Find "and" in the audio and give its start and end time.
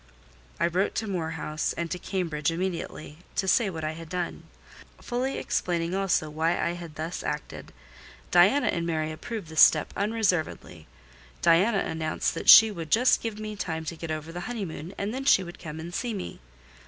1.73-1.91, 8.65-8.87, 14.97-15.13, 15.79-15.93